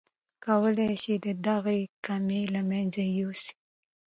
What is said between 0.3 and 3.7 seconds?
کولای شئ دغه کمی له منځه يوسئ.